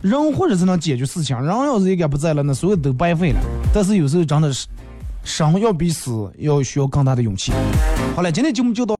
[0.00, 3.40] 人或者是能解决事情，人要是一个不在了，那所有都白费了。
[3.74, 4.66] 但是有时候真的是，
[5.22, 7.52] 生要比死要需要更大的勇气。
[8.16, 8.96] 好了，今天节目就到。